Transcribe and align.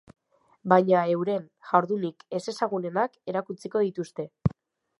Baina 0.71 1.01
euren 1.15 1.45
jardunik 1.73 2.25
ezezagunenak 2.39 3.21
erakutsiko 3.35 3.85
dituzte. 3.89 4.27